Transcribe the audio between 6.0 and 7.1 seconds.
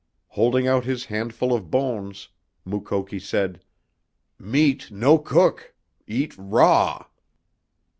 eat raw!"